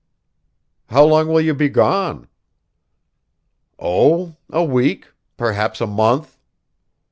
[0.87, 2.27] "How long will you be gone?"
[3.77, 6.39] "Oh, a week perhaps a month."